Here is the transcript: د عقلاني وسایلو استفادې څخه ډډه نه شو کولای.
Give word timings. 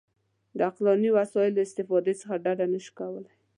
د 0.57 0.59
عقلاني 0.69 1.09
وسایلو 1.17 1.59
استفادې 1.65 2.13
څخه 2.21 2.35
ډډه 2.43 2.65
نه 2.73 2.79
شو 2.83 2.91
کولای. 2.99 3.33